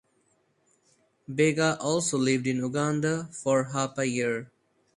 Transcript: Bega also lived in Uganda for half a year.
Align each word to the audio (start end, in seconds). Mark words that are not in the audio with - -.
Bega 1.31 1.77
also 1.79 2.17
lived 2.17 2.47
in 2.47 2.57
Uganda 2.57 3.29
for 3.31 3.65
half 3.65 3.99
a 3.99 4.05
year. 4.07 4.49